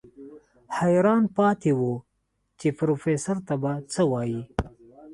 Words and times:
حيران 0.77 1.23
پاتې 1.37 1.71
و 1.79 1.91
چې 2.59 2.67
پروفيسر 2.77 3.37
ته 3.47 3.53
به 3.61 3.71
څه 3.91 4.01
وايي. 4.11 4.41